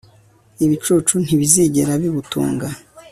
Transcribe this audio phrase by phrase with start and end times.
[0.65, 2.67] ibicucu ntibizigera bibutunga